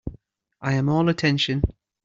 I 0.61 0.73
am 0.73 0.89
all 0.89 1.09
attention. 1.09 1.61